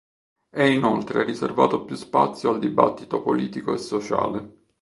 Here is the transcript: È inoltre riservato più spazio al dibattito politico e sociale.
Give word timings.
È 0.49 0.63
inoltre 0.63 1.23
riservato 1.23 1.85
più 1.85 1.95
spazio 1.95 2.49
al 2.49 2.57
dibattito 2.57 3.21
politico 3.21 3.71
e 3.71 3.77
sociale. 3.77 4.53